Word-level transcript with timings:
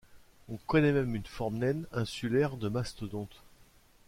On 0.49 0.57
connaît 0.57 0.93
même 0.93 1.13
une 1.15 1.27
forme 1.27 1.57
naine 1.57 1.85
insulaire 1.91 2.57
de 2.57 2.69
mastodontes. 2.69 3.43